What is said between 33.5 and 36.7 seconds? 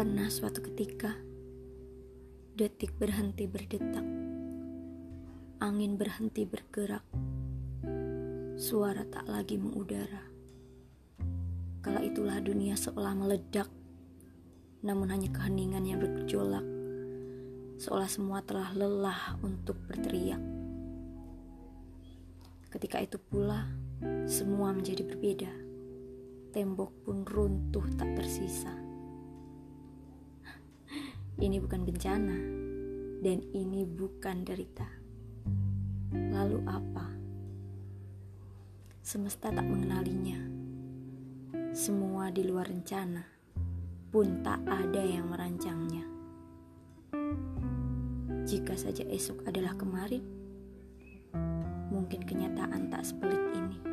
ini bukan derita. Lalu